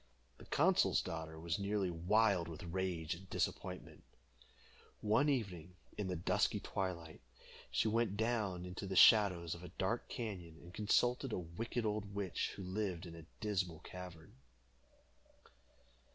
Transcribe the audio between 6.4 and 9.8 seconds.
twilight, she went down into the shadows of a